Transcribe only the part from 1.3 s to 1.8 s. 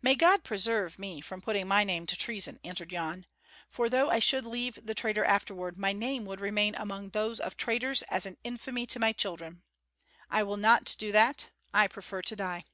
putting